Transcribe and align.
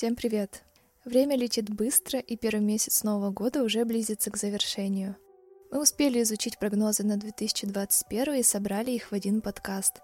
Всем 0.00 0.16
привет! 0.16 0.62
Время 1.04 1.36
летит 1.36 1.68
быстро, 1.68 2.20
и 2.20 2.34
первый 2.34 2.62
месяц 2.62 3.02
Нового 3.02 3.32
года 3.32 3.62
уже 3.62 3.84
близится 3.84 4.30
к 4.30 4.38
завершению. 4.38 5.14
Мы 5.70 5.82
успели 5.82 6.22
изучить 6.22 6.58
прогнозы 6.58 7.02
на 7.02 7.18
2021 7.18 8.36
и 8.36 8.42
собрали 8.42 8.92
их 8.92 9.10
в 9.10 9.14
один 9.14 9.42
подкаст. 9.42 10.00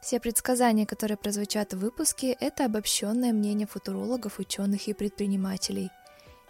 Все 0.00 0.20
предсказания, 0.20 0.86
которые 0.86 1.18
прозвучат 1.18 1.74
в 1.74 1.80
выпуске, 1.80 2.32
это 2.32 2.64
обобщенное 2.64 3.34
мнение 3.34 3.66
футурологов, 3.66 4.38
ученых 4.38 4.88
и 4.88 4.94
предпринимателей. 4.94 5.90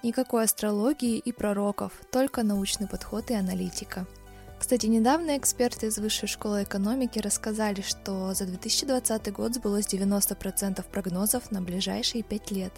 Никакой 0.05 0.45
астрологии 0.45 1.18
и 1.18 1.32
пророков, 1.32 1.93
только 2.12 2.45
научный 2.45 2.87
подход 2.87 3.32
и 3.32 3.34
аналитика– 3.34 4.07
кстати, 4.61 4.85
недавно 4.85 5.39
эксперты 5.39 5.87
из 5.87 5.97
Высшей 5.97 6.29
школы 6.29 6.65
экономики 6.65 7.18
рассказали, 7.18 7.81
что 7.81 8.35
за 8.35 8.45
2020 8.45 9.32
год 9.32 9.55
сбылось 9.55 9.87
90% 9.87 10.85
прогнозов 10.93 11.51
на 11.51 11.63
ближайшие 11.63 12.23
5 12.23 12.51
лет. 12.51 12.73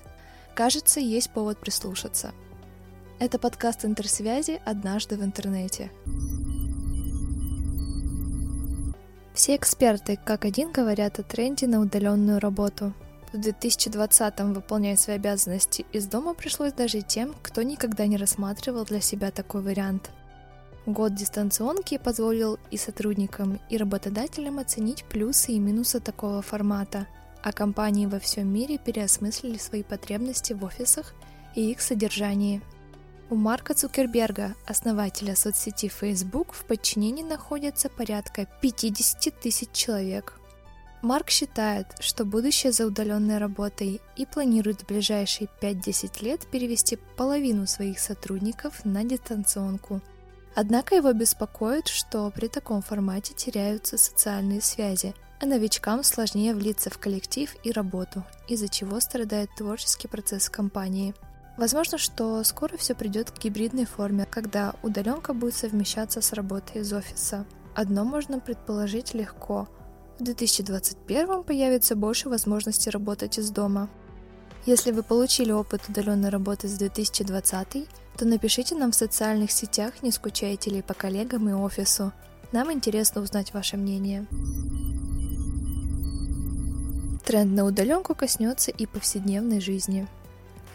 Кажется, 0.54 1.00
есть 1.00 1.30
повод 1.30 1.58
прислушаться. 1.58 2.30
Это 3.18 3.40
подкаст 3.40 3.84
интерсвязи 3.84 4.62
«Однажды 4.64 5.16
в 5.16 5.24
интернете». 5.24 5.90
Все 9.34 9.56
эксперты 9.56 10.20
как 10.24 10.44
один 10.44 10.70
говорят 10.70 11.18
о 11.18 11.24
тренде 11.24 11.66
на 11.66 11.80
удаленную 11.80 12.38
работу. 12.38 12.94
В 13.32 13.36
2020-м 13.36 14.54
выполнять 14.54 15.00
свои 15.00 15.16
обязанности 15.16 15.84
из 15.92 16.06
дома 16.06 16.34
пришлось 16.34 16.74
даже 16.74 17.02
тем, 17.02 17.34
кто 17.42 17.62
никогда 17.62 18.06
не 18.06 18.18
рассматривал 18.18 18.84
для 18.84 19.00
себя 19.00 19.32
такой 19.32 19.62
вариант– 19.62 20.12
Год 20.86 21.14
дистанционки 21.14 21.96
позволил 21.96 22.58
и 22.72 22.76
сотрудникам, 22.76 23.60
и 23.70 23.76
работодателям 23.76 24.58
оценить 24.58 25.04
плюсы 25.04 25.52
и 25.52 25.60
минусы 25.60 26.00
такого 26.00 26.42
формата, 26.42 27.06
а 27.40 27.52
компании 27.52 28.06
во 28.06 28.18
всем 28.18 28.52
мире 28.52 28.78
переосмыслили 28.78 29.58
свои 29.58 29.84
потребности 29.84 30.54
в 30.54 30.64
офисах 30.64 31.14
и 31.54 31.70
их 31.70 31.80
содержании. 31.80 32.62
У 33.30 33.36
Марка 33.36 33.74
Цукерберга, 33.74 34.56
основателя 34.66 35.36
соцсети 35.36 35.88
Facebook, 35.88 36.52
в 36.52 36.64
подчинении 36.64 37.22
находится 37.22 37.88
порядка 37.88 38.48
50 38.60 39.40
тысяч 39.40 39.70
человек. 39.72 40.40
Марк 41.00 41.30
считает, 41.30 41.86
что 42.00 42.24
будущее 42.24 42.72
за 42.72 42.86
удаленной 42.86 43.38
работой 43.38 44.00
и 44.16 44.26
планирует 44.26 44.82
в 44.82 44.86
ближайшие 44.86 45.48
5-10 45.60 46.24
лет 46.24 46.46
перевести 46.50 46.98
половину 47.16 47.68
своих 47.68 48.00
сотрудников 48.00 48.84
на 48.84 49.04
дистанционку– 49.04 50.00
Однако 50.54 50.94
его 50.94 51.12
беспокоит, 51.12 51.88
что 51.88 52.30
при 52.30 52.48
таком 52.48 52.82
формате 52.82 53.32
теряются 53.34 53.96
социальные 53.96 54.60
связи, 54.60 55.14
а 55.40 55.46
новичкам 55.46 56.04
сложнее 56.04 56.54
влиться 56.54 56.90
в 56.90 56.98
коллектив 56.98 57.54
и 57.64 57.72
работу, 57.72 58.22
из-за 58.48 58.68
чего 58.68 59.00
страдает 59.00 59.50
творческий 59.56 60.08
процесс 60.08 60.48
компании. 60.50 61.14
Возможно, 61.56 61.98
что 61.98 62.42
скоро 62.44 62.76
все 62.76 62.94
придет 62.94 63.30
к 63.30 63.38
гибридной 63.38 63.86
форме, 63.86 64.26
когда 64.26 64.74
удаленка 64.82 65.34
будет 65.34 65.54
совмещаться 65.54 66.20
с 66.20 66.32
работой 66.32 66.82
из 66.82 66.92
офиса. 66.92 67.46
Одно 67.74 68.04
можно 68.04 68.40
предположить 68.40 69.14
легко. 69.14 69.68
В 70.18 70.24
2021 70.24 71.42
появится 71.42 71.96
больше 71.96 72.28
возможностей 72.28 72.90
работать 72.90 73.38
из 73.38 73.50
дома. 73.50 73.88
Если 74.64 74.92
вы 74.92 75.02
получили 75.02 75.50
опыт 75.50 75.88
удаленной 75.88 76.28
работы 76.28 76.68
с 76.68 76.78
2020, 76.78 77.88
то 78.16 78.24
напишите 78.24 78.74
нам 78.74 78.92
в 78.92 78.96
социальных 78.96 79.50
сетях, 79.50 80.02
не 80.02 80.10
скучаете 80.10 80.70
ли 80.70 80.82
по 80.82 80.94
коллегам 80.94 81.48
и 81.48 81.52
офису. 81.52 82.12
Нам 82.52 82.72
интересно 82.72 83.22
узнать 83.22 83.54
ваше 83.54 83.76
мнение. 83.76 84.26
Тренд 87.24 87.52
на 87.52 87.64
удаленку 87.64 88.14
коснется 88.14 88.70
и 88.70 88.86
повседневной 88.86 89.60
жизни. 89.60 90.06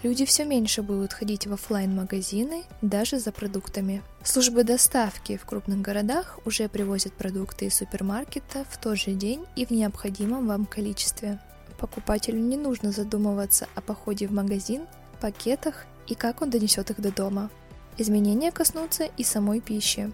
Люди 0.03 0.25
все 0.25 0.45
меньше 0.45 0.83
будут 0.83 1.11
ходить 1.11 1.47
в 1.47 1.53
офлайн 1.53 1.95
магазины 1.95 2.63
даже 2.81 3.19
за 3.19 3.31
продуктами. 3.31 4.03
Службы 4.23 4.63
доставки 4.63 5.37
в 5.37 5.45
крупных 5.45 5.81
городах 5.81 6.39
уже 6.45 6.69
привозят 6.69 7.13
продукты 7.13 7.65
из 7.65 7.75
супермаркета 7.75 8.63
в 8.69 8.77
тот 8.77 8.97
же 8.97 9.11
день 9.11 9.45
и 9.55 9.65
в 9.65 9.71
необходимом 9.71 10.47
вам 10.47 10.65
количестве. 10.65 11.39
Покупателю 11.79 12.39
не 12.39 12.57
нужно 12.57 12.91
задумываться 12.91 13.67
о 13.75 13.81
походе 13.81 14.27
в 14.27 14.31
магазин, 14.31 14.87
пакетах 15.19 15.85
и 16.07 16.15
как 16.15 16.41
он 16.41 16.49
донесет 16.49 16.89
их 16.91 16.99
до 16.99 17.11
дома. 17.11 17.49
Изменения 17.97 18.51
коснутся 18.51 19.05
и 19.17 19.23
самой 19.23 19.59
пищи. 19.59 20.11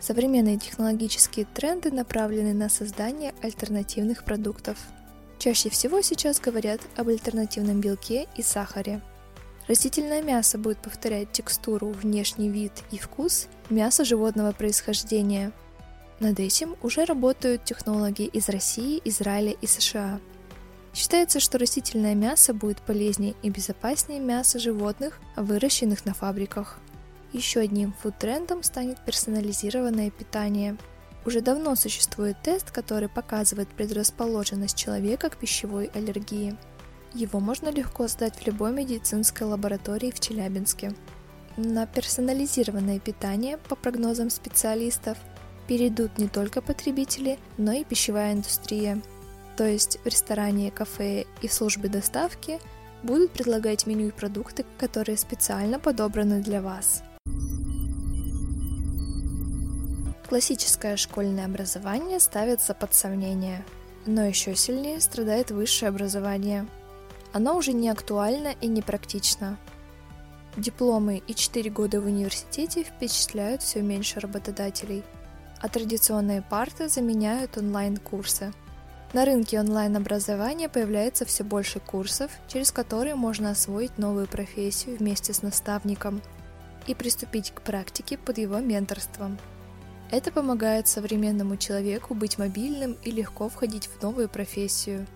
Современные 0.00 0.58
технологические 0.58 1.46
тренды 1.46 1.90
направлены 1.90 2.54
на 2.54 2.68
создание 2.68 3.34
альтернативных 3.42 4.24
продуктов. 4.24 4.78
Чаще 5.38 5.70
всего 5.70 6.00
сейчас 6.02 6.40
говорят 6.40 6.80
об 6.96 7.08
альтернативном 7.08 7.80
белке 7.80 8.26
и 8.36 8.42
сахаре. 8.42 9.00
Растительное 9.66 10.22
мясо 10.22 10.56
будет 10.56 10.78
повторять 10.78 11.32
текстуру, 11.32 11.88
внешний 11.88 12.48
вид 12.48 12.72
и 12.90 12.98
вкус 12.98 13.48
мяса 13.70 14.04
животного 14.04 14.52
происхождения. 14.52 15.52
Над 16.20 16.40
этим 16.40 16.74
уже 16.82 17.04
работают 17.04 17.64
технологи 17.64 18.22
из 18.22 18.48
России, 18.48 19.00
Израиля 19.04 19.52
и 19.52 19.66
США– 19.66 20.20
Считается, 20.98 21.38
что 21.38 21.58
растительное 21.58 22.16
мясо 22.16 22.52
будет 22.52 22.82
полезнее 22.82 23.36
и 23.44 23.50
безопаснее 23.50 24.18
мяса 24.18 24.58
животных, 24.58 25.20
выращенных 25.36 26.04
на 26.04 26.12
фабриках. 26.12 26.80
Еще 27.32 27.60
одним 27.60 27.94
фуд-трендом 28.02 28.64
станет 28.64 28.98
персонализированное 29.04 30.10
питание. 30.10 30.76
Уже 31.24 31.40
давно 31.40 31.76
существует 31.76 32.42
тест, 32.42 32.72
который 32.72 33.08
показывает 33.08 33.68
предрасположенность 33.68 34.76
человека 34.76 35.30
к 35.30 35.36
пищевой 35.36 35.88
аллергии. 35.94 36.56
Его 37.14 37.38
можно 37.38 37.68
легко 37.68 38.08
сдать 38.08 38.34
в 38.34 38.44
любой 38.44 38.72
медицинской 38.72 39.46
лаборатории 39.46 40.10
в 40.10 40.18
Челябинске. 40.18 40.96
На 41.56 41.86
персонализированное 41.86 42.98
питание, 42.98 43.58
по 43.68 43.76
прогнозам 43.76 44.30
специалистов, 44.30 45.16
перейдут 45.68 46.18
не 46.18 46.26
только 46.26 46.60
потребители, 46.60 47.38
но 47.56 47.70
и 47.70 47.84
пищевая 47.84 48.32
индустрия– 48.32 49.00
то 49.58 49.66
есть 49.66 49.98
в 50.04 50.06
ресторане, 50.06 50.70
кафе 50.70 51.26
и 51.42 51.48
в 51.48 51.52
службе 51.52 51.88
доставки 51.88 52.60
будут 53.02 53.32
предлагать 53.32 53.88
меню 53.88 54.06
и 54.06 54.12
продукты, 54.12 54.64
которые 54.78 55.18
специально 55.18 55.80
подобраны 55.80 56.40
для 56.40 56.62
вас. 56.62 57.02
Классическое 60.28 60.96
школьное 60.96 61.46
образование 61.46 62.20
ставится 62.20 62.72
под 62.72 62.94
сомнение, 62.94 63.64
но 64.06 64.24
еще 64.24 64.54
сильнее 64.54 65.00
страдает 65.00 65.50
высшее 65.50 65.88
образование. 65.88 66.68
Оно 67.32 67.56
уже 67.56 67.72
не 67.72 67.88
актуально 67.88 68.54
и 68.60 68.68
не 68.68 68.80
практично. 68.80 69.58
Дипломы 70.56 71.20
и 71.26 71.34
4 71.34 71.68
года 71.70 72.00
в 72.00 72.06
университете 72.06 72.84
впечатляют 72.84 73.62
все 73.62 73.82
меньше 73.82 74.20
работодателей, 74.20 75.02
а 75.60 75.68
традиционные 75.68 76.42
парты 76.42 76.88
заменяют 76.88 77.58
онлайн-курсы– 77.58 78.52
на 79.14 79.24
рынке 79.24 79.58
онлайн-образования 79.58 80.68
появляется 80.68 81.24
все 81.24 81.42
больше 81.42 81.80
курсов, 81.80 82.30
через 82.46 82.70
которые 82.70 83.14
можно 83.14 83.50
освоить 83.50 83.96
новую 83.96 84.26
профессию 84.26 84.96
вместе 84.98 85.32
с 85.32 85.40
наставником 85.42 86.20
и 86.86 86.94
приступить 86.94 87.52
к 87.52 87.62
практике 87.62 88.18
под 88.18 88.38
его 88.38 88.58
менторством. 88.58 89.38
Это 90.10 90.30
помогает 90.30 90.88
современному 90.88 91.56
человеку 91.56 92.14
быть 92.14 92.38
мобильным 92.38 92.96
и 93.02 93.10
легко 93.10 93.48
входить 93.48 93.88
в 93.88 94.02
новую 94.02 94.28
профессию. 94.28 95.06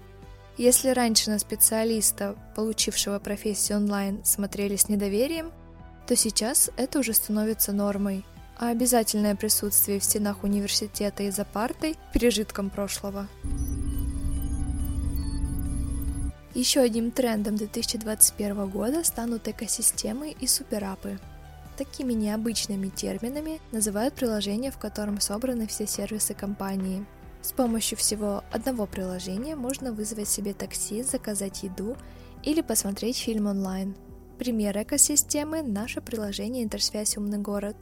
Если 0.59 0.91
раньше 0.91 1.31
на 1.31 1.39
специалиста, 1.39 2.37
получившего 2.55 3.19
профессию 3.19 3.79
онлайн, 3.79 4.23
смотрели 4.25 4.77
с 4.77 4.89
недоверием, 4.89 5.51
то 6.07 6.15
сейчас 6.15 6.71
это 6.77 6.99
уже 6.99 7.15
становится 7.15 7.73
нормой, 7.73 8.25
а 8.59 8.69
обязательное 8.69 9.35
присутствие 9.35 9.99
в 9.99 10.05
стенах 10.05 10.45
университета 10.45 11.23
и 11.23 11.31
за 11.31 11.47
партой– 11.47 11.97
пережитком 12.13 12.69
прошлого. 12.69 13.29
Еще 16.55 16.81
одним 16.81 17.11
трендом 17.13 17.57
2021 17.57 18.69
года 18.69 19.03
станут 19.05 19.49
экосистемы 19.49 20.33
и 20.39 20.47
суперапы. 20.47 21.19
Такими 21.79 22.13
необычными 22.13 22.91
терминами 22.91 23.59
называют 23.73 24.13
приложение, 24.13 24.71
в 24.71 24.77
котором 24.77 25.19
собраны 25.19 25.67
все 25.67 25.87
сервисы 25.87 26.35
компании. 26.35 27.07
С 27.41 27.53
помощью 27.53 27.97
всего 27.97 28.45
одного 28.53 28.85
приложения 28.85 29.57
можно 29.57 29.93
вызвать 29.93 30.29
себе 30.29 30.53
такси, 30.53 31.03
заказать 31.03 31.63
еду 31.63 31.97
или 32.43 32.61
посмотреть 32.61 33.17
фильм 33.17 33.47
онлайн. 33.47 33.97
Пример 34.39 34.77
экосистемы– 34.77 35.63
наше 35.65 36.03
приложение 36.03 36.65
«Интерсвязь 36.65 37.17
Умный 37.17 37.39
город». 37.39 37.77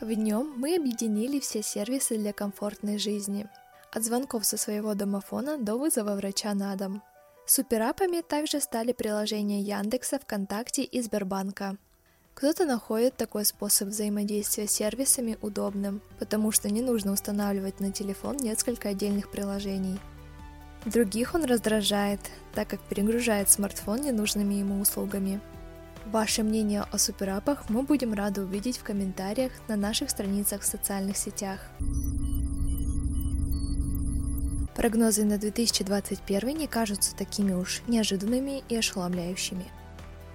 В 0.00 0.10
нем 0.10 0.54
мы 0.56 0.74
объединили 0.74 1.38
все 1.38 1.62
сервисы 1.62 2.18
для 2.18 2.32
комфортной 2.32 2.98
жизни. 2.98 3.46
От 3.92 4.02
звонков 4.02 4.44
со 4.44 4.56
своего 4.56 4.94
домофона 4.94 5.56
до 5.56 5.76
вызова 5.76 6.16
врача 6.16 6.52
на 6.54 6.74
дом– 6.74 7.00
Суперапами 7.44 8.20
также 8.20 8.60
стали 8.60 8.92
приложения 8.92 9.60
Яндекса, 9.60 10.18
ВКонтакте 10.18 10.84
и 10.84 11.02
Сбербанка. 11.02 11.76
Кто-то 12.34 12.64
находит 12.64 13.16
такой 13.16 13.44
способ 13.44 13.88
взаимодействия 13.88 14.66
с 14.66 14.72
сервисами 14.72 15.36
удобным, 15.42 16.00
потому 16.18 16.50
что 16.52 16.70
не 16.70 16.80
нужно 16.80 17.12
устанавливать 17.12 17.80
на 17.80 17.92
телефон 17.92 18.36
несколько 18.36 18.90
отдельных 18.90 19.30
приложений. 19.30 19.98
Других 20.86 21.34
он 21.34 21.44
раздражает, 21.44 22.20
так 22.54 22.68
как 22.68 22.80
перегружает 22.80 23.50
смартфон 23.50 24.00
ненужными 24.00 24.54
ему 24.54 24.80
услугами. 24.80 25.40
Ваше 26.06 26.42
мнение 26.42 26.82
о 26.90 26.98
суперапах 26.98 27.68
мы 27.68 27.82
будем 27.82 28.14
рады 28.14 28.42
увидеть 28.42 28.78
в 28.78 28.82
комментариях 28.82 29.52
на 29.68 29.76
наших 29.76 30.10
страницах 30.10 30.62
в 30.62 30.66
социальных 30.66 31.16
сетях. 31.16 31.60
Прогнозы 34.82 35.24
на 35.24 35.38
2021 35.38 36.58
не 36.58 36.66
кажутся 36.66 37.14
такими 37.14 37.52
уж 37.52 37.82
неожиданными 37.86 38.64
и 38.68 38.76
ошеломляющими. 38.76 39.66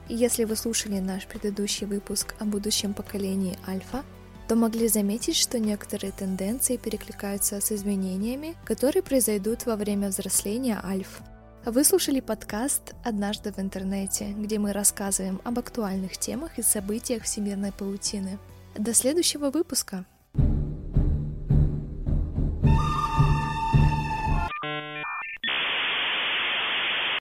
И 0.07 0.15
если 0.15 0.45
вы 0.45 0.55
слушали 0.55 0.99
наш 0.99 1.27
предыдущий 1.27 1.85
выпуск 1.85 2.33
о 2.39 2.45
будущем 2.45 2.94
поколении 2.94 3.59
Альфа, 3.67 4.05
то 4.47 4.55
могли 4.55 4.88
заметить, 4.88 5.35
что 5.35 5.59
некоторые 5.59 6.13
тенденции 6.13 6.77
перекликаются 6.77 7.59
с 7.59 7.73
изменениями, 7.73 8.55
которые 8.63 9.03
произойдут 9.03 9.65
во 9.65 9.75
время 9.75 10.07
взросления 10.07 10.79
Альф. 10.81 11.19
Вы 11.65 11.83
слушали 11.83 12.21
подкаст 12.21 12.95
«Однажды 13.03 13.51
в 13.51 13.59
интернете», 13.59 14.27
где 14.29 14.59
мы 14.59 14.71
рассказываем 14.71 15.41
об 15.44 15.59
актуальных 15.59 16.17
темах 16.17 16.57
и 16.57 16.61
событиях 16.61 17.23
всемирной 17.23 17.73
паутины. 17.73 18.39
До 18.77 18.94
следующего 18.94 19.49
выпуска! 19.49 20.05